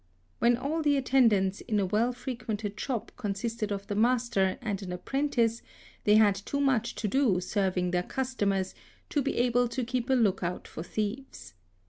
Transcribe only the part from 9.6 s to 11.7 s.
to keep a look out for thieves.